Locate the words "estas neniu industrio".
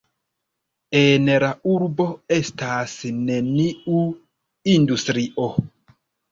2.39-5.49